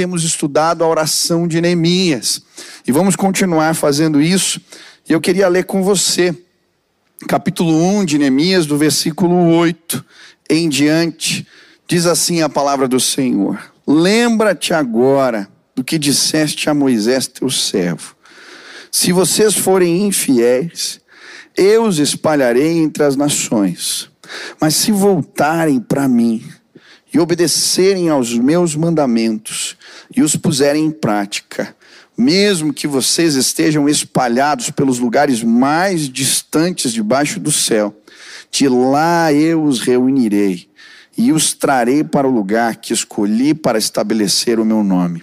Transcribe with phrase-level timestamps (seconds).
[0.00, 2.40] temos estudado a oração de Neemias.
[2.86, 4.58] E vamos continuar fazendo isso.
[5.06, 6.34] E eu queria ler com você,
[7.28, 10.02] capítulo 1 de Neemias, do versículo 8
[10.48, 11.46] em diante.
[11.86, 18.16] Diz assim a palavra do Senhor: Lembra-te agora do que disseste a Moisés, teu servo.
[18.90, 20.98] Se vocês forem infiéis,
[21.54, 24.08] eu os espalharei entre as nações.
[24.58, 26.42] Mas se voltarem para mim
[27.12, 29.76] e obedecerem aos meus mandamentos
[30.14, 31.74] e os puserem em prática,
[32.16, 37.94] mesmo que vocês estejam espalhados pelos lugares mais distantes debaixo do céu,
[38.50, 40.68] de lá eu os reunirei
[41.16, 45.22] e os trarei para o lugar que escolhi para estabelecer o meu nome.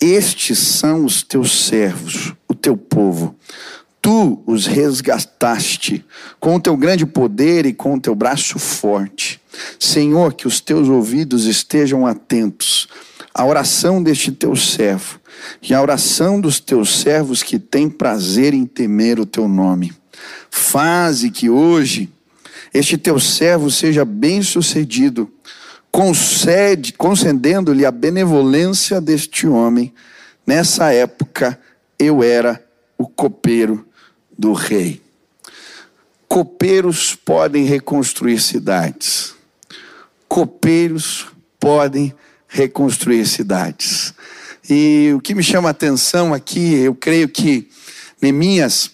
[0.00, 3.34] Estes são os teus servos, o teu povo.
[4.00, 6.04] Tu os resgataste
[6.38, 9.40] com o teu grande poder e com o teu braço forte.
[9.80, 12.88] Senhor, que os teus ouvidos estejam atentos
[13.36, 15.20] à oração deste teu servo
[15.60, 19.92] e à oração dos teus servos que têm prazer em temer o teu nome.
[20.50, 22.08] Faze que hoje
[22.72, 25.30] este teu servo seja bem-sucedido,
[25.92, 29.92] concede, concedendo-lhe a benevolência deste homem.
[30.46, 31.60] Nessa época
[31.98, 32.64] eu era
[32.96, 33.86] o copeiro
[34.38, 35.02] do rei.
[36.26, 39.34] Copeiros podem reconstruir cidades.
[40.26, 41.26] Copeiros
[41.60, 42.14] podem
[42.48, 44.14] reconstruir cidades.
[44.68, 47.68] E o que me chama a atenção aqui, eu creio que
[48.20, 48.90] Neemias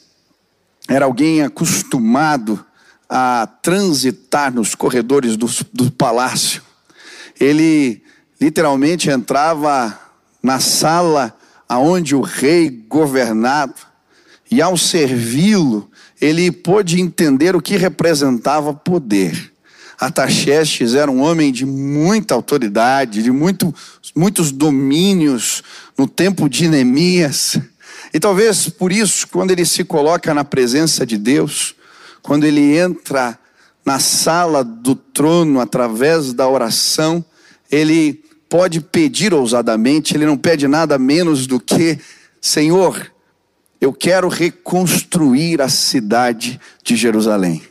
[0.89, 2.65] era alguém acostumado
[3.09, 6.63] a transitar nos corredores do, do palácio.
[7.39, 8.03] Ele
[8.41, 9.99] literalmente entrava
[10.43, 11.37] na sala
[11.69, 13.75] aonde o rei governava
[14.51, 19.52] e ao servi-lo, ele pôde entender o que representava poder.
[19.99, 23.75] Ataxerxes era um homem de muita autoridade, de muito,
[24.15, 25.63] muitos domínios
[25.97, 27.59] no tempo de Neemias.
[28.13, 31.75] E talvez por isso, quando ele se coloca na presença de Deus,
[32.23, 33.39] quando ele entra
[33.85, 37.25] na sala do trono através da oração,
[37.71, 41.99] ele pode pedir ousadamente, ele não pede nada menos do que:
[42.41, 43.11] Senhor,
[43.81, 47.63] eu quero reconstruir a cidade de Jerusalém.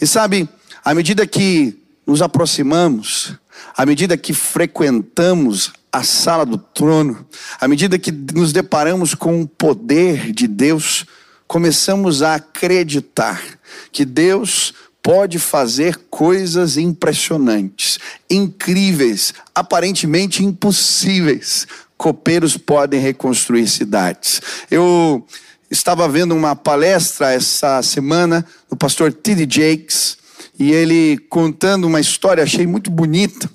[0.00, 0.48] E sabe,
[0.86, 1.76] à medida que
[2.06, 3.34] nos aproximamos,
[3.76, 7.26] à medida que frequentamos a sala do trono,
[7.60, 11.04] à medida que nos deparamos com o poder de Deus,
[11.48, 13.42] começamos a acreditar
[13.90, 17.98] que Deus pode fazer coisas impressionantes,
[18.30, 21.66] incríveis, aparentemente impossíveis.
[21.96, 24.40] Copeiros podem reconstruir cidades.
[24.70, 25.26] Eu
[25.68, 29.48] estava vendo uma palestra essa semana do pastor T.D.
[29.50, 30.18] Jakes,
[30.58, 33.50] e ele contando uma história, achei muito bonita.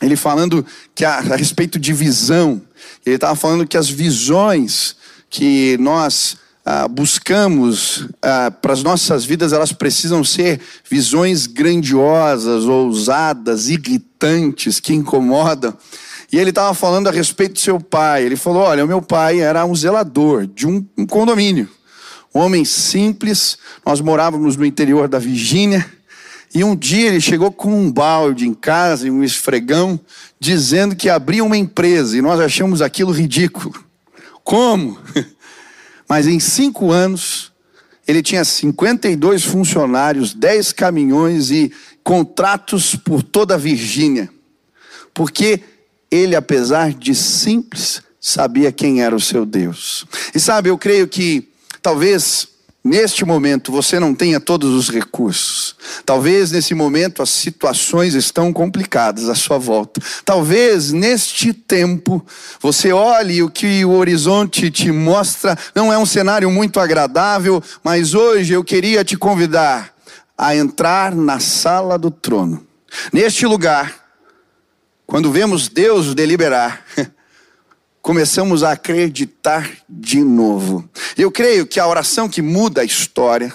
[0.00, 0.64] Ele falando
[0.94, 2.62] que a, a respeito de visão,
[3.04, 4.96] ele estava falando que as visões
[5.28, 13.68] que nós ah, buscamos ah, para as nossas vidas, elas precisam ser visões grandiosas, ousadas,
[13.68, 15.74] irritantes, que incomodam.
[16.30, 18.24] E ele estava falando a respeito do seu pai.
[18.24, 21.68] Ele falou: Olha, o meu pai era um zelador de um, um condomínio.
[22.34, 25.90] Um homem simples, nós morávamos no interior da Virgínia.
[26.54, 30.00] E um dia ele chegou com um balde em casa e um esfregão,
[30.40, 33.84] dizendo que abria uma empresa, e nós achamos aquilo ridículo.
[34.42, 34.98] Como?
[36.08, 37.52] Mas em cinco anos,
[38.06, 41.70] ele tinha 52 funcionários, 10 caminhões e
[42.02, 44.30] contratos por toda a Virgínia.
[45.12, 45.60] Porque
[46.10, 50.06] ele, apesar de simples, sabia quem era o seu Deus.
[50.34, 51.48] E sabe, eu creio que
[51.82, 52.48] talvez
[52.88, 55.76] Neste momento você não tenha todos os recursos.
[56.06, 60.00] Talvez nesse momento as situações estão complicadas à sua volta.
[60.24, 62.24] Talvez neste tempo
[62.58, 68.14] você olhe o que o horizonte te mostra, não é um cenário muito agradável, mas
[68.14, 69.94] hoje eu queria te convidar
[70.36, 72.66] a entrar na sala do trono.
[73.12, 73.94] Neste lugar,
[75.06, 76.82] quando vemos Deus deliberar,
[78.08, 80.88] começamos a acreditar de novo.
[81.14, 83.54] Eu creio que a oração que muda a história,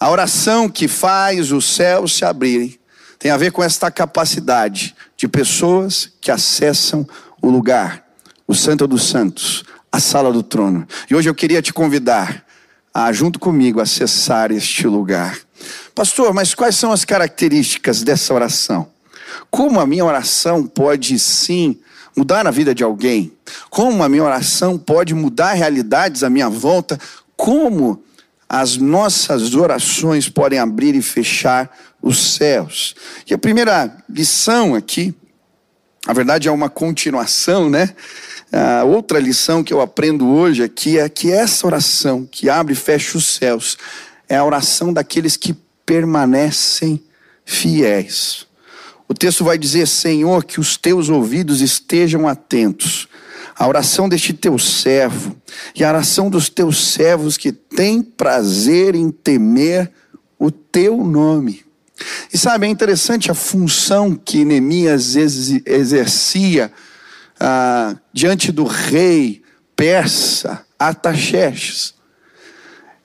[0.00, 2.78] a oração que faz os céus se abrirem,
[3.18, 7.06] tem a ver com esta capacidade de pessoas que acessam
[7.42, 8.06] o lugar,
[8.46, 10.88] o Santo dos Santos, a sala do trono.
[11.10, 12.46] E hoje eu queria te convidar
[12.94, 15.38] a, junto comigo, acessar este lugar.
[15.94, 18.88] Pastor, mas quais são as características dessa oração?
[19.50, 21.78] Como a minha oração pode sim
[22.18, 23.32] mudar a vida de alguém?
[23.70, 26.98] Como a minha oração pode mudar realidades à minha volta?
[27.36, 28.02] Como
[28.48, 31.70] as nossas orações podem abrir e fechar
[32.02, 32.94] os céus?
[33.28, 35.14] E a primeira lição aqui
[36.06, 37.94] Na verdade, é uma continuação, né?
[38.50, 42.76] A outra lição que eu aprendo hoje aqui é que essa oração que abre e
[42.76, 43.76] fecha os céus
[44.26, 45.54] é a oração daqueles que
[45.84, 47.02] permanecem
[47.44, 48.47] fiéis.
[49.08, 53.08] O texto vai dizer: Senhor, que os teus ouvidos estejam atentos
[53.58, 55.36] a oração deste teu servo
[55.74, 59.90] e a oração dos teus servos que têm prazer em temer
[60.38, 61.64] o teu nome.
[62.32, 66.72] E sabe, é interessante a função que Neemias exercia
[67.40, 69.42] ah, diante do rei
[69.74, 71.94] persa Ataxerxes.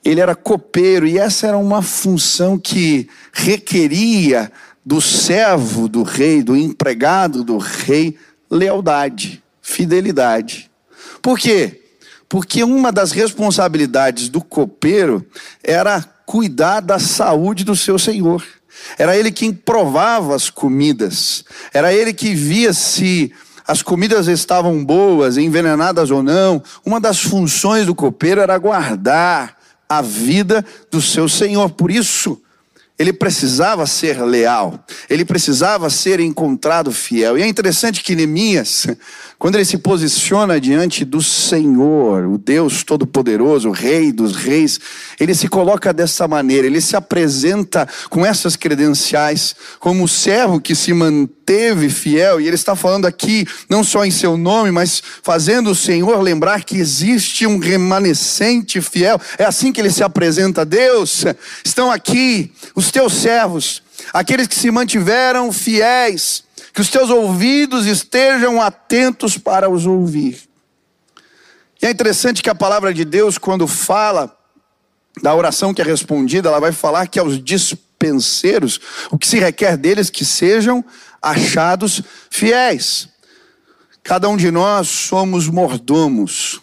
[0.04, 4.52] Ele era copeiro e essa era uma função que requeria
[4.84, 8.16] do servo do rei, do empregado do rei,
[8.50, 10.70] lealdade, fidelidade.
[11.22, 11.80] Por quê?
[12.28, 15.24] Porque uma das responsabilidades do copeiro
[15.62, 18.44] era cuidar da saúde do seu senhor.
[18.98, 21.44] Era ele quem provava as comidas.
[21.72, 23.32] Era ele que via se
[23.66, 26.62] as comidas estavam boas, envenenadas ou não.
[26.84, 29.56] Uma das funções do copeiro era guardar
[29.88, 31.70] a vida do seu senhor.
[31.70, 32.40] Por isso,
[32.96, 37.36] ele precisava ser leal, ele precisava ser encontrado fiel.
[37.36, 38.86] E é interessante que Neemias,
[39.36, 44.78] quando ele se posiciona diante do Senhor, o Deus Todo-Poderoso, o Rei dos Reis,
[45.18, 50.74] ele se coloca dessa maneira, ele se apresenta com essas credenciais, como o servo que
[50.76, 50.92] se
[51.44, 55.74] manteve fiel, e ele está falando aqui, não só em seu nome, mas fazendo o
[55.74, 61.24] Senhor lembrar que existe um remanescente fiel, é assim que ele se apresenta a Deus.
[61.62, 63.82] Estão aqui os teus servos,
[64.12, 70.40] aqueles que se mantiveram fiéis, que os teus ouvidos estejam atentos para os ouvir.
[71.82, 74.34] E é interessante que a palavra de Deus, quando fala
[75.22, 78.80] da oração que é respondida, ela vai falar que aos dispenseiros,
[79.10, 80.84] o que se requer deles que sejam
[81.24, 83.08] achados fiéis.
[84.02, 86.60] Cada um de nós somos mordomos,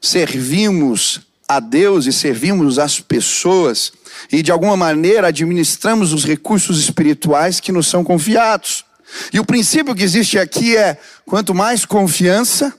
[0.00, 3.92] servimos a Deus e servimos as pessoas
[4.32, 8.84] e de alguma maneira administramos os recursos espirituais que nos são confiados.
[9.32, 12.74] E o princípio que existe aqui é: quanto mais confiança,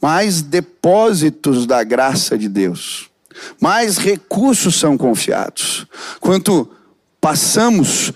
[0.00, 3.10] mais depósitos da graça de Deus,
[3.60, 5.86] mais recursos são confiados.
[6.20, 6.70] Quanto
[7.20, 8.12] passamos,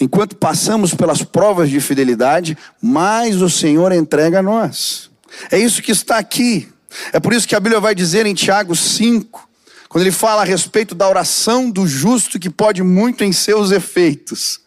[0.00, 5.10] enquanto passamos pelas provas de fidelidade, mais o Senhor entrega a nós.
[5.50, 6.68] É isso que está aqui.
[7.12, 9.48] É por isso que a Bíblia vai dizer em Tiago 5,
[9.88, 14.60] quando ele fala a respeito da oração do justo que pode muito em seus efeitos.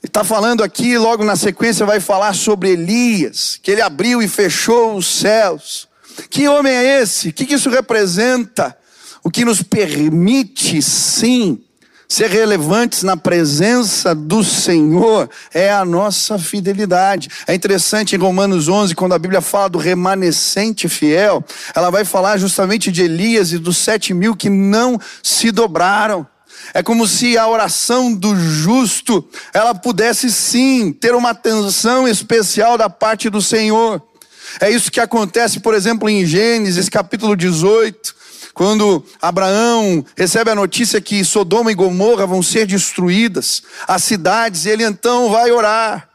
[0.00, 4.28] Ele está falando aqui, logo na sequência, vai falar sobre Elias, que ele abriu e
[4.28, 5.88] fechou os céus.
[6.30, 7.30] Que homem é esse?
[7.30, 8.76] O que isso representa?
[9.24, 11.64] O que nos permite, sim,
[12.10, 17.28] ser relevantes na presença do Senhor é a nossa fidelidade.
[17.46, 21.44] É interessante em Romanos 11, quando a Bíblia fala do remanescente fiel,
[21.74, 26.26] ela vai falar justamente de Elias e dos sete mil que não se dobraram.
[26.72, 32.88] É como se a oração do justo, ela pudesse sim ter uma atenção especial da
[32.88, 34.02] parte do Senhor.
[34.60, 38.16] É isso que acontece, por exemplo, em Gênesis capítulo 18,
[38.58, 44.82] quando Abraão recebe a notícia que Sodoma e Gomorra vão ser destruídas, as cidades, ele
[44.82, 46.08] então vai orar.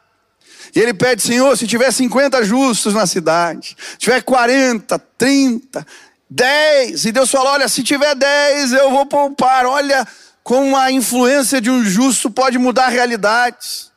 [0.76, 5.86] E ele pede, Senhor, se tiver 50 justos na cidade, tiver 40, 30,
[6.28, 9.64] 10, e Deus fala: Olha, se tiver 10, eu vou poupar.
[9.64, 10.06] Olha,
[10.42, 13.90] como a influência de um justo pode mudar realidades.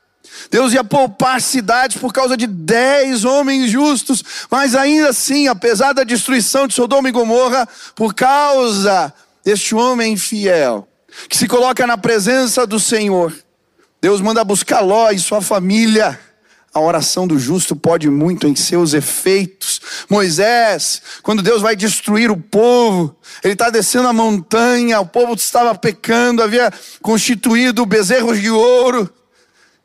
[0.49, 6.03] Deus ia poupar cidades por causa de dez homens justos, mas ainda assim, apesar da
[6.03, 9.13] destruição de Sodoma e Gomorra, por causa
[9.43, 10.87] deste homem fiel,
[11.29, 13.33] que se coloca na presença do Senhor,
[14.01, 16.19] Deus manda buscar Ló e sua família.
[16.73, 19.81] A oração do justo pode muito em seus efeitos.
[20.07, 25.73] Moisés, quando Deus vai destruir o povo, ele está descendo a montanha, o povo estava
[25.73, 29.11] pecando, havia constituído bezerros de ouro.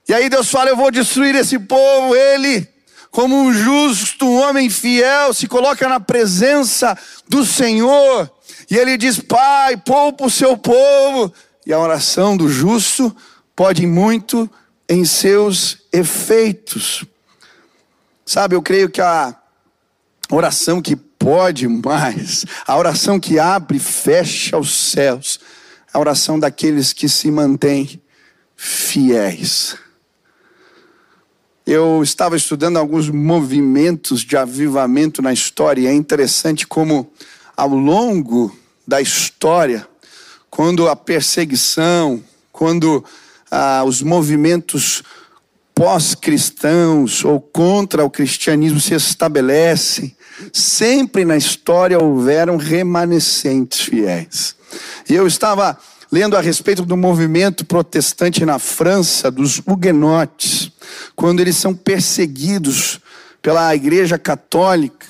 [0.09, 2.15] E aí Deus fala: Eu vou destruir esse povo.
[2.15, 2.69] Ele,
[3.11, 6.97] como um justo, um homem fiel, se coloca na presença
[7.29, 8.31] do Senhor.
[8.71, 11.33] E ele diz: Pai, poupa o seu povo.
[11.67, 13.15] E a oração do justo
[13.55, 14.51] pode muito
[14.89, 17.05] em seus efeitos.
[18.25, 19.37] Sabe, eu creio que a
[20.31, 25.39] oração que pode mais, a oração que abre e fecha os céus,
[25.93, 28.03] a oração daqueles que se mantêm
[28.57, 29.77] fiéis.
[31.67, 37.11] Eu estava estudando alguns movimentos de avivamento na história, e é interessante como,
[37.57, 38.55] ao longo
[38.87, 39.87] da história,
[40.51, 43.05] quando a perseguição, quando
[43.51, 45.05] ah, os movimentos
[45.75, 50.17] pós-cristãos ou contra o cristianismo se estabelecem,
[50.53, 54.57] sempre na história houveram remanescentes fiéis.
[55.09, 55.79] E eu estava
[56.13, 60.71] lendo a respeito do movimento protestante na França, dos huguenotes,
[61.17, 63.01] quando eles são perseguidos
[63.41, 65.07] pela Igreja Católica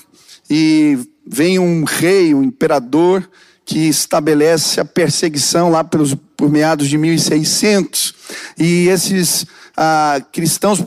[0.48, 3.28] e vem um rei, um imperador,
[3.64, 8.14] que estabelece a perseguição lá pelos, por meados de 1600.
[8.58, 10.80] E esses ah, cristãos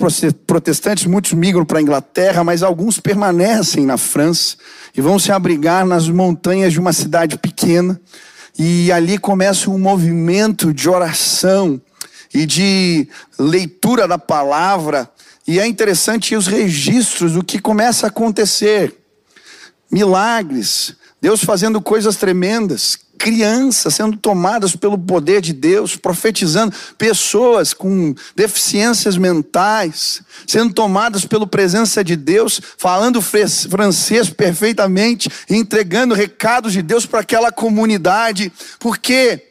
[0.45, 4.55] protestantes, muitos migram para a Inglaterra, mas alguns permanecem na França
[4.95, 7.99] e vão se abrigar nas montanhas de uma cidade pequena.
[8.57, 11.81] E ali começa um movimento de oração
[12.33, 13.07] e de
[13.37, 15.09] leitura da palavra.
[15.47, 18.95] E é interessante os registros do que começa a acontecer.
[19.91, 28.13] Milagres, Deus fazendo coisas tremendas, crianças sendo tomadas pelo poder de Deus, profetizando, pessoas com
[28.35, 37.05] deficiências mentais sendo tomadas pela presença de Deus, falando francês perfeitamente, entregando recados de Deus
[37.05, 39.41] para aquela comunidade, porque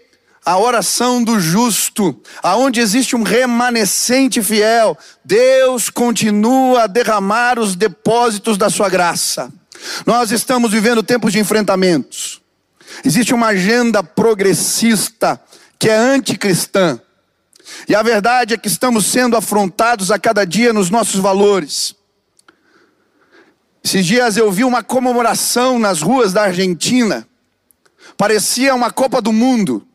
[0.45, 8.59] a oração do justo, aonde existe um remanescente fiel, Deus continua a derramar os depósitos
[8.59, 9.51] da sua graça.
[10.05, 12.44] Nós estamos vivendo tempos de enfrentamentos.
[13.03, 15.41] Existe uma agenda progressista
[15.79, 17.01] que é anticristã.
[17.89, 21.95] E a verdade é que estamos sendo afrontados a cada dia nos nossos valores.
[23.83, 27.27] Esses dias eu vi uma comemoração nas ruas da Argentina.
[28.17, 29.87] Parecia uma Copa do Mundo.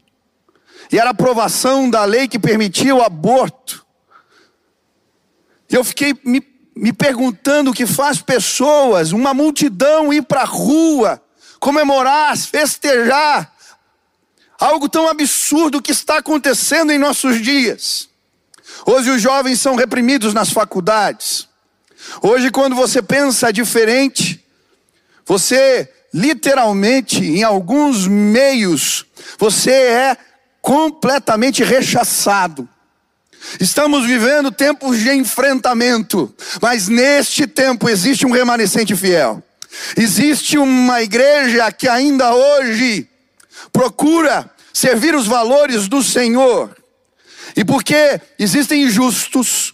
[0.92, 3.86] E era aprovação da lei que permitia o aborto.
[5.70, 6.42] Eu fiquei me,
[6.76, 11.22] me perguntando o que faz pessoas, uma multidão ir para a rua
[11.60, 13.54] comemorar, festejar
[14.60, 18.10] algo tão absurdo que está acontecendo em nossos dias.
[18.86, 21.48] Hoje os jovens são reprimidos nas faculdades.
[22.22, 24.44] Hoje, quando você pensa diferente,
[25.26, 29.06] você literalmente, em alguns meios,
[29.38, 30.18] você é
[30.62, 32.68] completamente rechaçado.
[33.60, 39.42] Estamos vivendo tempos de enfrentamento, mas neste tempo existe um remanescente fiel.
[39.96, 43.08] Existe uma igreja que ainda hoje
[43.72, 46.76] procura servir os valores do Senhor.
[47.56, 49.74] E porque existem injustos,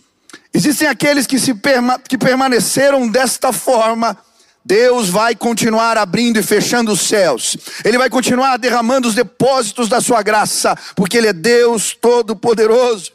[0.53, 4.17] existem aqueles que, se perma, que permaneceram desta forma,
[4.65, 7.55] Deus vai continuar abrindo e fechando os céus.
[7.83, 13.11] Ele vai continuar derramando os depósitos da sua graça, porque Ele é Deus Todo-Poderoso.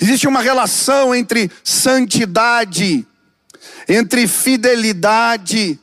[0.00, 3.06] Existe uma relação entre santidade
[3.88, 5.78] entre fidelidade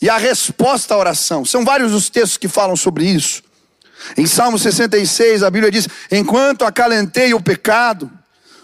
[0.00, 1.44] e a resposta à oração.
[1.44, 3.42] São vários os textos que falam sobre isso.
[4.16, 8.10] Em Salmo 66, a Bíblia diz: Enquanto acalentei o pecado,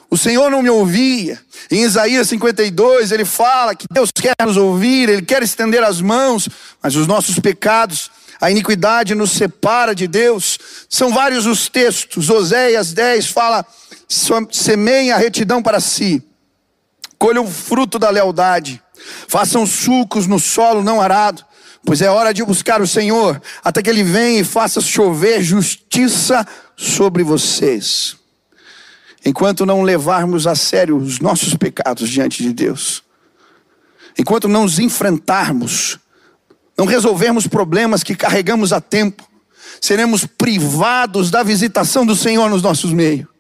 [0.09, 1.38] o Senhor não me ouvia.
[1.71, 6.49] Em Isaías 52, ele fala que Deus quer nos ouvir, Ele quer estender as mãos,
[6.83, 10.59] mas os nossos pecados, a iniquidade nos separa de Deus.
[10.88, 12.31] São vários os textos.
[12.31, 13.66] Oséias 10 fala:
[14.50, 16.23] semeiem a retidão para si
[17.19, 18.83] colham o fruto da lealdade,
[19.29, 21.45] façam sucos no solo não arado,
[21.85, 26.47] pois é hora de buscar o Senhor, até que Ele venha e faça chover justiça
[26.77, 28.17] sobre vocês.
[29.25, 33.03] Enquanto não levarmos a sério os nossos pecados diante de Deus,
[34.19, 35.99] enquanto não os enfrentarmos,
[36.77, 39.29] não resolvermos problemas que carregamos a tempo,
[39.81, 43.36] seremos privados da visitação do Senhor nos nossos meios.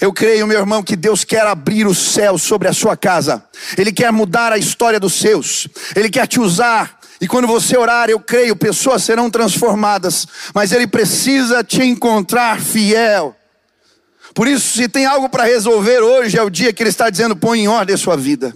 [0.00, 3.44] Eu creio, meu irmão, que Deus quer abrir o céu sobre a sua casa.
[3.76, 5.68] Ele quer mudar a história dos seus.
[5.94, 6.98] Ele quer te usar.
[7.20, 10.26] E quando você orar, eu creio, pessoas serão transformadas.
[10.54, 13.36] Mas Ele precisa te encontrar fiel.
[14.34, 17.36] Por isso, se tem algo para resolver hoje, é o dia que Ele está dizendo:
[17.36, 18.52] põe em ordem a sua vida.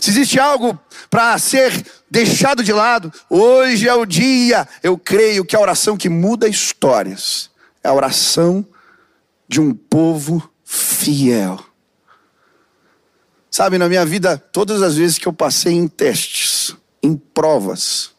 [0.00, 1.72] Se existe algo para ser
[2.10, 4.66] deixado de lado, hoje é o dia.
[4.82, 7.50] Eu creio que a oração que muda histórias
[7.82, 8.66] é a oração
[9.46, 11.58] de um povo fiel.
[13.50, 18.10] Sabe, na minha vida, todas as vezes que eu passei em testes, em provas,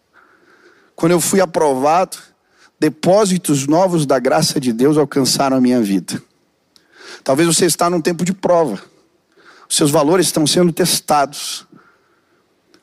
[0.95, 2.17] quando eu fui aprovado,
[2.79, 6.21] depósitos novos da graça de Deus alcançaram a minha vida.
[7.23, 8.81] Talvez você está num tempo de prova.
[9.69, 11.67] Os seus valores estão sendo testados.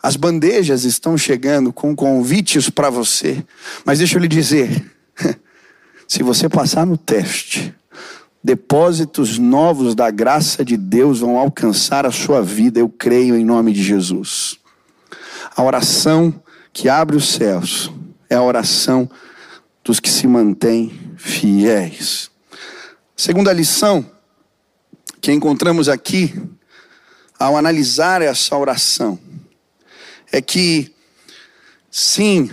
[0.00, 3.44] As bandejas estão chegando com convites para você.
[3.84, 4.94] Mas deixa eu lhe dizer,
[6.06, 7.74] se você passar no teste,
[8.46, 13.72] depósitos novos da graça de Deus vão alcançar a sua vida, eu creio em nome
[13.72, 14.56] de Jesus.
[15.56, 16.32] A oração
[16.72, 17.90] que abre os céus
[18.30, 19.10] é a oração
[19.82, 22.30] dos que se mantêm fiéis.
[23.16, 24.08] Segunda lição
[25.20, 26.40] que encontramos aqui
[27.36, 29.18] ao analisar essa oração
[30.30, 30.94] é que,
[31.90, 32.48] sim,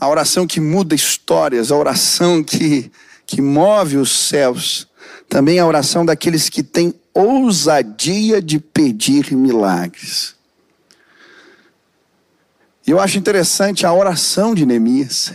[0.00, 2.90] a oração que muda histórias, a oração que,
[3.26, 4.88] que move os céus,
[5.34, 10.36] também a oração daqueles que têm ousadia de pedir milagres.
[12.86, 15.32] Eu acho interessante a oração de Neemias.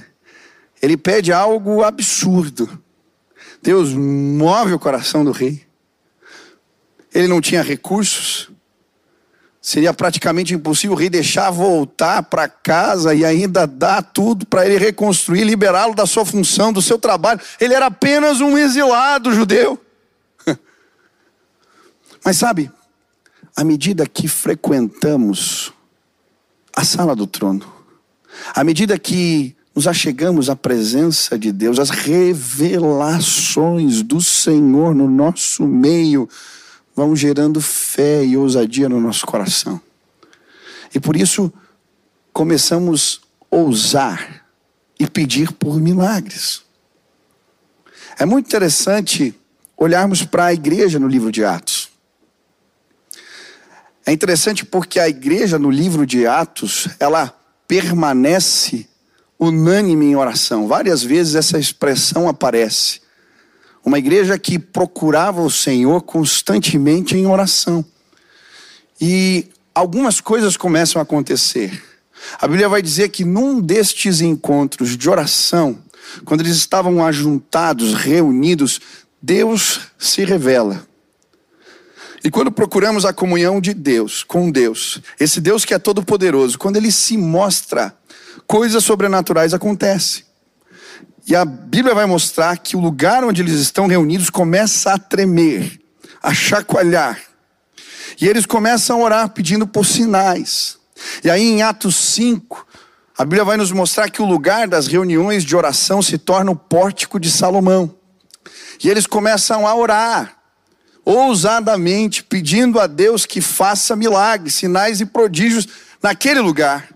[0.81, 2.81] Ele pede algo absurdo.
[3.61, 5.63] Deus move o coração do rei.
[7.13, 8.49] Ele não tinha recursos.
[9.61, 14.77] Seria praticamente impossível o rei deixar voltar para casa e ainda dar tudo para ele
[14.77, 17.41] reconstruir, liberá-lo da sua função, do seu trabalho.
[17.59, 19.77] Ele era apenas um exilado judeu.
[22.23, 22.71] Mas sabe,
[23.55, 25.73] à medida que frequentamos
[26.75, 27.65] a sala do trono,
[28.53, 35.65] à medida que nos achegamos à presença de Deus, as revelações do Senhor no nosso
[35.65, 36.29] meio
[36.95, 39.79] vão gerando fé e ousadia no nosso coração.
[40.93, 41.53] E por isso
[42.33, 44.45] começamos a ousar
[44.99, 46.61] e pedir por milagres.
[48.17, 49.33] É muito interessante
[49.77, 51.78] olharmos para a igreja no livro de Atos.
[54.09, 57.31] É interessante porque a igreja no livro de Atos, ela
[57.67, 58.89] permanece
[59.39, 60.67] unânime em oração.
[60.67, 63.01] Várias vezes essa expressão aparece.
[63.85, 67.85] Uma igreja que procurava o Senhor constantemente em oração.
[68.99, 71.79] E algumas coisas começam a acontecer.
[72.41, 75.77] A Bíblia vai dizer que num destes encontros de oração,
[76.25, 78.81] quando eles estavam ajuntados, reunidos,
[79.21, 80.88] Deus se revela.
[82.23, 86.57] E quando procuramos a comunhão de Deus, com Deus, esse Deus que é todo poderoso,
[86.57, 87.95] quando ele se mostra,
[88.45, 90.23] coisas sobrenaturais acontecem.
[91.25, 95.79] E a Bíblia vai mostrar que o lugar onde eles estão reunidos começa a tremer,
[96.21, 97.19] a chacoalhar.
[98.19, 100.77] E eles começam a orar pedindo por sinais.
[101.23, 102.67] E aí em Atos 5,
[103.17, 106.55] a Bíblia vai nos mostrar que o lugar das reuniões de oração se torna o
[106.55, 107.95] pórtico de Salomão.
[108.83, 110.38] E eles começam a orar
[111.05, 115.67] ousadamente, pedindo a Deus que faça milagres, sinais e prodígios
[116.01, 116.89] naquele lugar.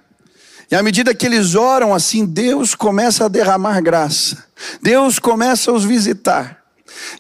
[0.70, 4.44] E à medida que eles oram assim, Deus começa a derramar graça.
[4.82, 6.64] Deus começa a os visitar.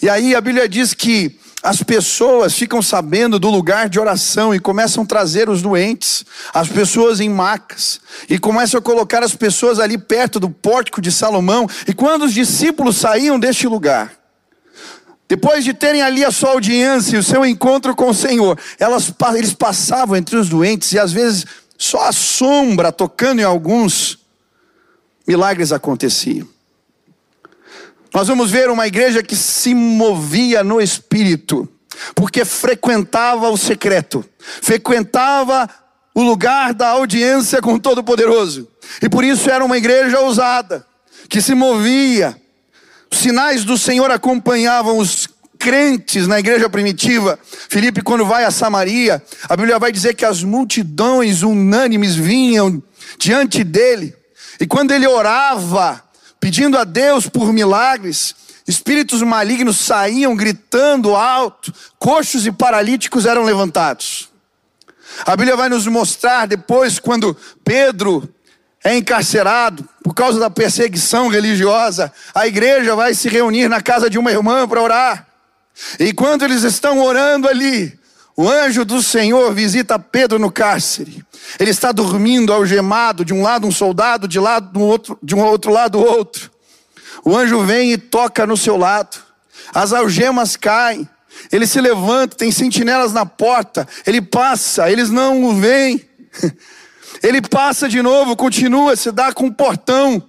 [0.02, 4.60] E aí a Bíblia diz que as pessoas ficam sabendo do lugar de oração e
[4.60, 9.80] começam a trazer os doentes, as pessoas em macas, e começam a colocar as pessoas
[9.80, 11.66] ali perto do pórtico de Salomão.
[11.88, 14.12] E quando os discípulos saíam deste lugar,
[15.34, 19.12] depois de terem ali a sua audiência e o seu encontro com o Senhor, elas,
[19.36, 21.44] eles passavam entre os doentes e às vezes
[21.76, 24.20] só a sombra tocando em alguns,
[25.26, 26.48] milagres aconteciam.
[28.14, 31.68] Nós vamos ver uma igreja que se movia no espírito,
[32.14, 34.24] porque frequentava o secreto,
[34.62, 35.68] frequentava
[36.14, 38.68] o lugar da audiência com o Todo-Poderoso,
[39.02, 40.86] e por isso era uma igreja ousada,
[41.28, 42.40] que se movia.
[43.14, 45.28] Os sinais do Senhor acompanhavam os
[45.60, 47.38] crentes na igreja primitiva.
[47.70, 52.82] Filipe, quando vai a Samaria, a Bíblia vai dizer que as multidões unânimes vinham
[53.20, 54.16] diante dele.
[54.60, 56.04] E quando ele orava,
[56.40, 58.34] pedindo a Deus por milagres,
[58.68, 64.28] espíritos malignos saíam gritando alto, coxos e paralíticos eram levantados.
[65.24, 68.28] A Bíblia vai nos mostrar depois, quando Pedro
[68.84, 74.20] é encarcerado por causa da perseguição religiosa, a igreja vai se reunir na casa de
[74.20, 75.28] uma irmã para orar.
[76.00, 77.98] E quando eles estão orando ali,
[78.36, 81.24] o anjo do Senhor visita Pedro no cárcere.
[81.60, 85.42] Ele está dormindo algemado, de um lado um soldado, de lado do outro, de um
[85.42, 86.52] outro lado outro.
[87.24, 89.18] O anjo vem e toca no seu lado.
[89.74, 91.08] As algemas caem.
[91.52, 93.88] Ele se levanta, tem sentinelas na porta.
[94.06, 96.04] Ele passa, eles não o veem.
[97.24, 100.22] Ele passa de novo, continua, se dá com o portão.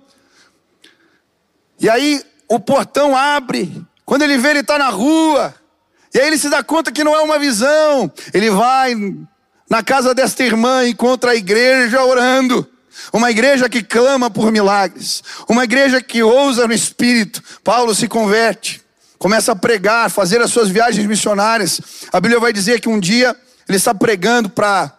[1.78, 5.54] E aí o portão abre quando ele vê, ele está na rua.
[6.12, 8.10] E aí ele se dá conta que não é uma visão.
[8.32, 8.94] Ele vai
[9.68, 12.68] na casa desta irmã, encontra a igreja orando.
[13.12, 15.22] Uma igreja que clama por milagres.
[15.48, 17.42] Uma igreja que ousa no espírito.
[17.64, 18.82] Paulo se converte.
[19.18, 21.80] Começa a pregar, fazer as suas viagens missionárias.
[22.12, 23.34] A Bíblia vai dizer que um dia
[23.66, 24.92] ele está pregando para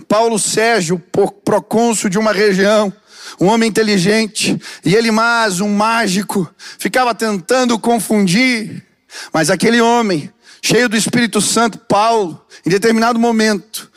[0.00, 0.98] Paulo Sérgio,
[1.44, 2.92] procônsul de uma região
[3.38, 8.84] um homem inteligente, e ele mais um mágico, ficava tentando confundir,
[9.32, 10.32] mas aquele homem,
[10.62, 13.90] cheio do Espírito Santo, Paulo, em determinado momento,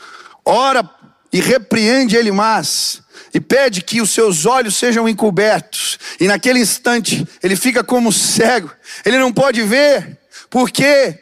[0.44, 0.88] ora
[1.32, 7.26] e repreende ele mais, e pede que os seus olhos sejam encobertos, e naquele instante
[7.42, 8.70] ele fica como cego,
[9.04, 11.18] ele não pode ver, porque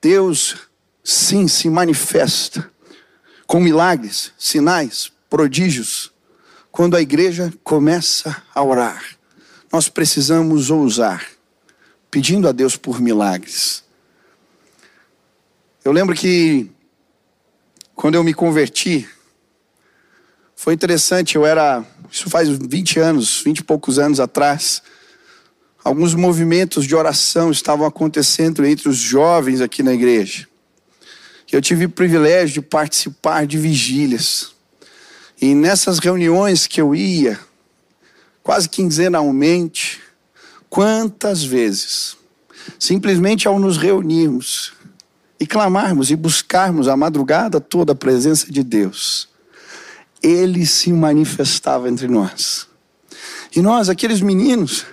[0.00, 0.56] Deus
[1.02, 2.69] sim, se manifesta
[3.50, 6.12] com milagres, sinais, prodígios,
[6.70, 9.04] quando a igreja começa a orar.
[9.72, 11.26] Nós precisamos ousar,
[12.12, 13.82] pedindo a Deus por milagres.
[15.84, 16.70] Eu lembro que
[17.92, 19.08] quando eu me converti,
[20.54, 24.80] foi interessante, eu era, isso faz 20 anos, 20 e poucos anos atrás,
[25.82, 30.49] alguns movimentos de oração estavam acontecendo entre os jovens aqui na igreja.
[31.52, 34.52] Eu tive o privilégio de participar de vigílias.
[35.40, 37.40] E nessas reuniões que eu ia,
[38.42, 40.00] quase quinzenalmente,
[40.68, 42.16] quantas vezes,
[42.78, 44.72] simplesmente ao nos reunirmos
[45.40, 49.28] e clamarmos e buscarmos a madrugada toda a presença de Deus,
[50.22, 52.68] Ele se manifestava entre nós.
[53.56, 54.86] E nós, aqueles meninos,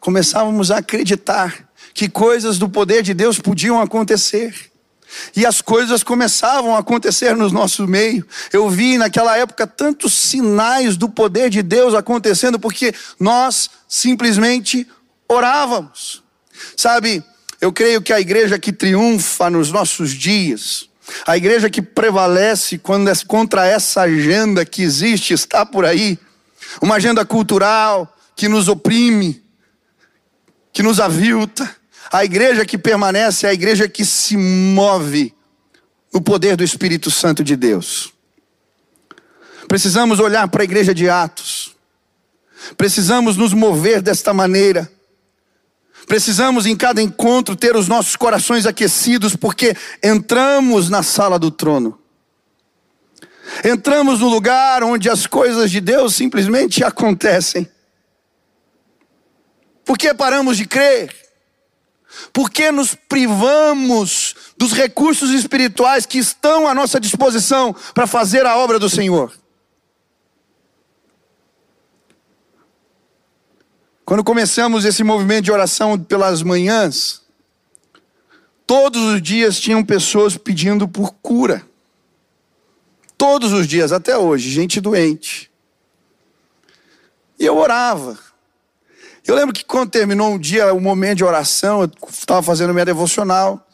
[0.00, 4.67] começávamos a acreditar que coisas do poder de Deus podiam acontecer.
[5.34, 8.26] E as coisas começavam a acontecer no nosso meio.
[8.52, 14.86] Eu vi naquela época tantos sinais do poder de Deus acontecendo, porque nós simplesmente
[15.28, 16.22] orávamos.
[16.76, 17.22] Sabe,
[17.60, 20.88] eu creio que a igreja que triunfa nos nossos dias,
[21.26, 26.18] a igreja que prevalece quando é contra essa agenda que existe, está por aí,
[26.80, 29.42] uma agenda cultural que nos oprime,
[30.72, 31.76] que nos avilta.
[32.10, 35.34] A igreja que permanece é a igreja que se move
[36.12, 38.12] no poder do Espírito Santo de Deus.
[39.66, 41.76] Precisamos olhar para a igreja de Atos.
[42.76, 44.90] Precisamos nos mover desta maneira.
[46.06, 52.00] Precisamos em cada encontro ter os nossos corações aquecidos, porque entramos na sala do trono.
[53.62, 57.68] Entramos no lugar onde as coisas de Deus simplesmente acontecem.
[59.84, 61.27] Por que paramos de crer?
[62.32, 68.56] Por que nos privamos dos recursos espirituais que estão à nossa disposição para fazer a
[68.56, 69.32] obra do Senhor?
[74.04, 77.20] Quando começamos esse movimento de oração pelas manhãs,
[78.66, 81.66] todos os dias tinham pessoas pedindo por cura.
[83.18, 85.50] Todos os dias, até hoje, gente doente.
[87.38, 88.18] E eu orava.
[89.28, 92.86] Eu lembro que quando terminou um dia um momento de oração, eu estava fazendo minha
[92.86, 93.68] devocional.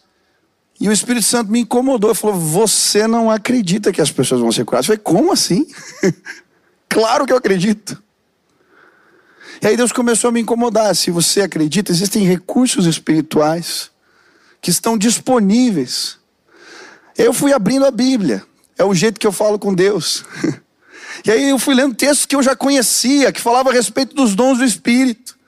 [0.80, 2.10] E o Espírito Santo me incomodou.
[2.10, 4.88] Ele falou: Você não acredita que as pessoas vão ser curadas?
[4.88, 5.64] Eu falei: Como assim?
[6.90, 8.02] claro que eu acredito.
[9.62, 10.94] E aí Deus começou a me incomodar.
[10.96, 13.92] Se você acredita, existem recursos espirituais
[14.60, 16.18] que estão disponíveis.
[17.16, 18.44] Eu fui abrindo a Bíblia.
[18.76, 20.24] É o jeito que eu falo com Deus.
[21.24, 24.34] E aí eu fui lendo textos que eu já conhecia, que falavam a respeito dos
[24.34, 25.38] dons do Espírito.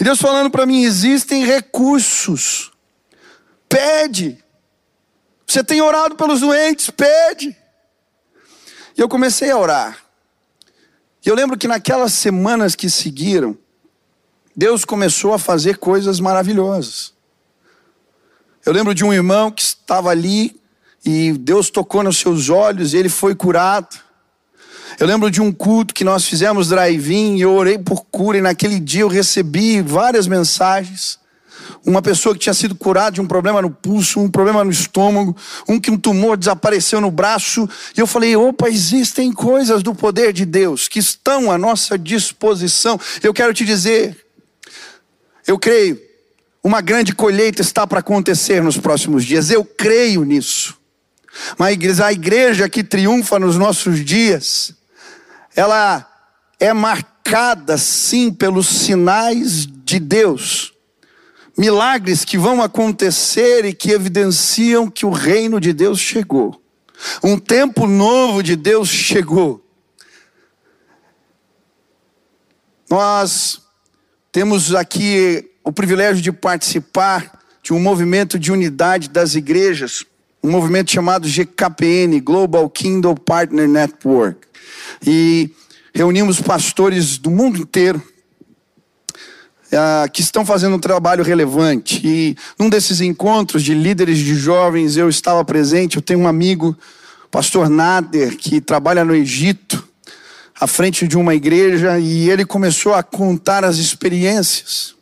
[0.00, 2.72] E Deus falando para mim: existem recursos.
[3.68, 4.42] Pede.
[5.46, 6.90] Você tem orado pelos doentes?
[6.90, 7.56] Pede.
[8.96, 9.98] E eu comecei a orar.
[11.24, 13.56] E eu lembro que naquelas semanas que seguiram,
[14.56, 17.12] Deus começou a fazer coisas maravilhosas.
[18.64, 20.60] Eu lembro de um irmão que estava ali
[21.04, 23.98] e Deus tocou nos seus olhos e ele foi curado.
[24.98, 28.40] Eu lembro de um culto que nós fizemos drive-in e eu orei por cura e
[28.42, 31.18] naquele dia eu recebi várias mensagens.
[31.84, 35.34] Uma pessoa que tinha sido curada de um problema no pulso, um problema no estômago,
[35.66, 37.68] um que um tumor desapareceu no braço.
[37.96, 43.00] E eu falei: opa, existem coisas do poder de Deus que estão à nossa disposição.
[43.22, 44.26] Eu quero te dizer,
[45.46, 45.98] eu creio,
[46.62, 49.50] uma grande colheita está para acontecer nos próximos dias.
[49.50, 50.76] Eu creio nisso.
[51.56, 54.74] Mas a igreja que triunfa nos nossos dias,
[55.54, 56.06] ela
[56.58, 60.72] é marcada sim pelos sinais de Deus.
[61.56, 66.62] Milagres que vão acontecer e que evidenciam que o reino de Deus chegou.
[67.22, 69.64] Um tempo novo de Deus chegou.
[72.88, 73.60] Nós
[74.32, 80.04] temos aqui o privilégio de participar de um movimento de unidade das igrejas,
[80.42, 84.38] um movimento chamado GKPN, Global Kingdom Partner Network
[85.06, 85.50] e
[85.94, 88.02] reunimos pastores do mundo inteiro
[89.72, 92.00] uh, que estão fazendo um trabalho relevante.
[92.04, 95.96] E num desses encontros de líderes de jovens, eu estava presente.
[95.96, 96.76] Eu tenho um amigo,
[97.30, 99.86] pastor Nader, que trabalha no Egito,
[100.58, 104.94] à frente de uma igreja, e ele começou a contar as experiências.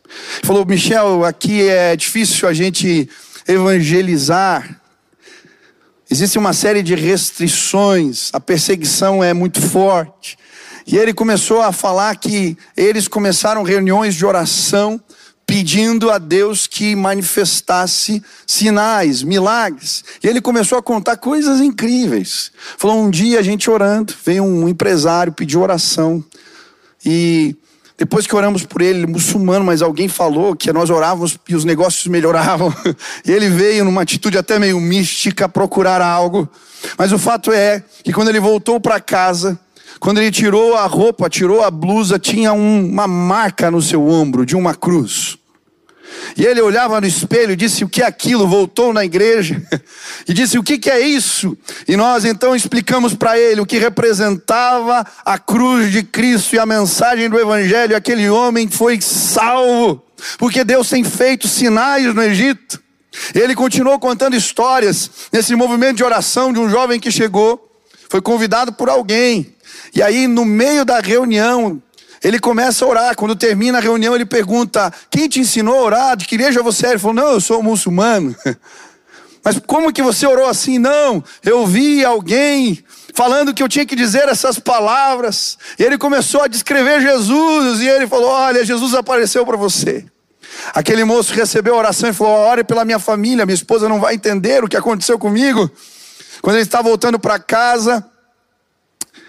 [0.43, 3.09] Falou: Michel, aqui é difícil a gente
[3.47, 4.78] evangelizar
[6.11, 10.37] Existe uma série de restrições, a perseguição é muito forte.
[10.87, 14.99] E ele começou a falar que eles começaram reuniões de oração
[15.45, 20.03] pedindo a Deus que manifestasse sinais, milagres.
[20.23, 22.51] E ele começou a contar coisas incríveis.
[22.77, 26.25] Falou: um dia a gente orando, veio um empresário, pediu oração.
[27.05, 27.55] E
[27.99, 32.07] depois que oramos por ele, muçulmano, mas alguém falou que nós orávamos e os negócios
[32.07, 32.73] melhoravam.
[33.25, 36.47] E ele veio numa atitude até meio mística procurar algo.
[36.97, 39.59] Mas o fato é que quando ele voltou para casa,
[39.99, 44.45] quando ele tirou a roupa, tirou a blusa, tinha um, uma marca no seu ombro
[44.45, 45.37] de uma cruz.
[46.35, 48.47] E ele olhava no espelho e disse: O que é aquilo?
[48.47, 49.61] Voltou na igreja
[50.27, 51.57] e disse: O que, que é isso?
[51.87, 56.65] E nós então explicamos para ele o que representava a cruz de Cristo e a
[56.65, 57.95] mensagem do Evangelho.
[57.95, 60.03] Aquele homem foi salvo,
[60.37, 62.81] porque Deus tem feito sinais no Egito.
[63.33, 67.69] Ele continuou contando histórias nesse movimento de oração de um jovem que chegou,
[68.07, 69.55] foi convidado por alguém,
[69.93, 71.81] e aí no meio da reunião,
[72.23, 73.15] ele começa a orar.
[73.15, 76.17] Quando termina a reunião, ele pergunta: Quem te ensinou a orar?
[76.17, 76.89] De que igreja você é?
[76.91, 78.35] Ele falou: Não, eu sou muçulmano.
[79.43, 80.77] Mas como que você orou assim?
[80.77, 85.57] Não, eu vi alguém falando que eu tinha que dizer essas palavras.
[85.77, 87.79] E ele começou a descrever Jesus.
[87.79, 90.05] E ele falou: Olha, Jesus apareceu para você.
[90.73, 94.15] Aquele moço recebeu a oração e falou: Ore pela minha família, minha esposa não vai
[94.15, 95.69] entender o que aconteceu comigo.
[96.41, 98.05] Quando ele está voltando para casa,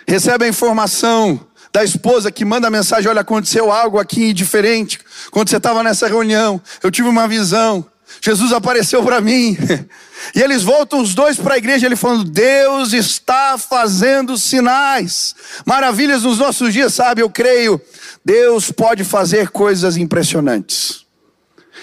[0.06, 1.40] recebe a informação
[1.72, 4.98] da esposa que manda mensagem: Olha, aconteceu algo aqui diferente.
[5.30, 7.84] Quando você estava nessa reunião, eu tive uma visão.
[8.20, 9.56] Jesus apareceu para mim.
[10.34, 16.24] E eles voltam os dois para a igreja, ele falando: Deus está fazendo sinais, maravilhas
[16.24, 17.22] nos nossos dias, sabe?
[17.22, 17.80] Eu creio,
[18.22, 21.06] Deus pode fazer coisas impressionantes.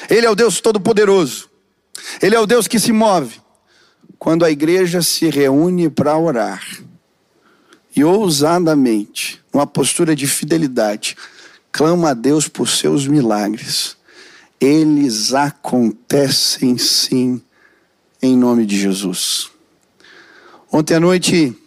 [0.07, 1.49] Ele é o Deus Todo-Poderoso,
[2.21, 3.41] Ele é o Deus que se move.
[4.19, 6.61] Quando a igreja se reúne para orar,
[7.95, 11.17] e ousadamente, numa postura de fidelidade,
[11.71, 13.97] clama a Deus por seus milagres,
[14.61, 17.41] eles acontecem sim,
[18.21, 19.49] em nome de Jesus.
[20.71, 21.57] Ontem à noite,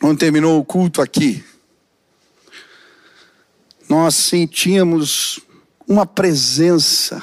[0.00, 1.44] quando terminou o culto aqui,
[3.86, 5.38] nós sentíamos
[5.86, 7.22] uma presença.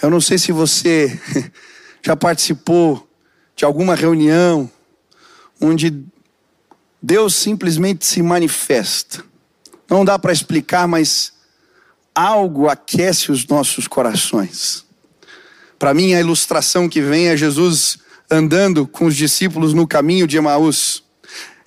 [0.00, 1.20] Eu não sei se você
[2.02, 3.06] já participou
[3.54, 4.70] de alguma reunião
[5.60, 6.06] onde
[7.06, 9.22] Deus simplesmente se manifesta.
[9.88, 11.34] Não dá para explicar, mas
[12.12, 14.84] algo aquece os nossos corações.
[15.78, 20.36] Para mim, a ilustração que vem é Jesus andando com os discípulos no caminho de
[20.36, 21.04] Emaús.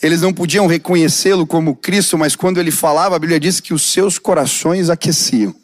[0.01, 3.83] Eles não podiam reconhecê-lo como Cristo, mas quando ele falava, a Bíblia diz que os
[3.93, 5.55] seus corações aqueciam.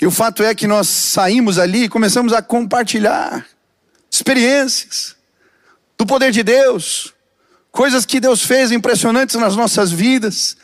[0.00, 3.46] E o fato é que nós saímos ali e começamos a compartilhar
[4.10, 5.14] experiências
[5.96, 7.14] do poder de Deus,
[7.72, 10.56] coisas que Deus fez impressionantes nas nossas vidas.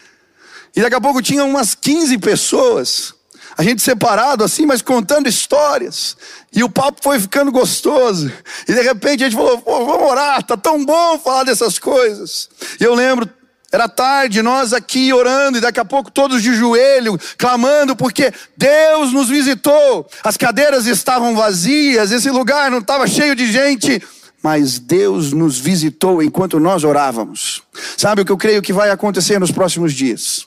[0.74, 3.14] E daqui a pouco tinha umas 15 pessoas,
[3.56, 6.16] a gente separado assim, mas contando histórias.
[6.52, 8.30] E o papo foi ficando gostoso.
[8.68, 12.50] E de repente a gente falou: vamos orar, tá tão bom falar dessas coisas.
[12.78, 13.28] E eu lembro,
[13.72, 19.12] era tarde, nós aqui orando, e daqui a pouco todos de joelho, clamando, porque Deus
[19.12, 20.06] nos visitou.
[20.22, 24.02] As cadeiras estavam vazias, esse lugar não estava cheio de gente
[24.46, 27.64] mas Deus nos visitou enquanto nós orávamos.
[27.96, 30.46] Sabe o que eu creio que vai acontecer nos próximos dias?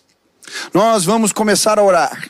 [0.74, 2.30] Nós vamos começar a orar.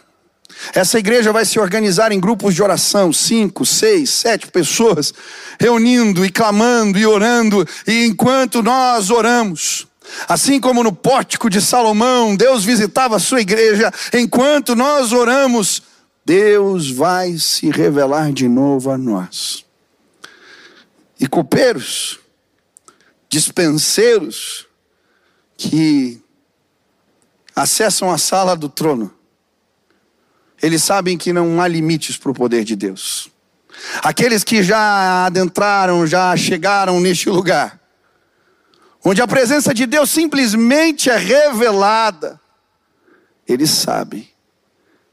[0.74, 5.14] Essa igreja vai se organizar em grupos de oração, cinco, seis, sete pessoas,
[5.60, 9.86] reunindo e clamando e orando, e enquanto nós oramos,
[10.28, 15.84] assim como no pórtico de Salomão, Deus visitava a sua igreja, enquanto nós oramos,
[16.26, 19.69] Deus vai se revelar de novo a nós
[21.20, 22.20] e copeiros,
[23.28, 24.68] dispenseiros
[25.58, 26.22] que
[27.56, 29.14] acessam a sala do trono.
[30.62, 33.30] Eles sabem que não há limites para o poder de Deus.
[34.02, 37.80] Aqueles que já adentraram, já chegaram neste lugar,
[39.04, 42.40] onde a presença de Deus simplesmente é revelada,
[43.48, 44.30] eles sabem,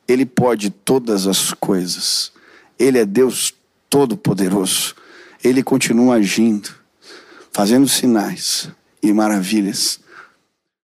[0.07, 2.33] Ele pode todas as coisas,
[2.79, 3.55] Ele é Deus
[3.89, 4.96] Todo-Poderoso
[5.47, 6.71] ele continua agindo,
[7.53, 8.69] fazendo sinais
[9.03, 10.01] e maravilhas